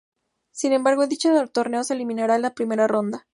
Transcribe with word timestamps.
Sin 0.49 0.73
embargo, 0.73 1.03
en 1.03 1.09
dicho 1.09 1.29
torneo 1.49 1.83
se 1.83 1.93
eliminaría 1.93 2.35
en 2.35 2.41
la 2.41 2.55
primera 2.55 2.87
ronda. 2.87 3.27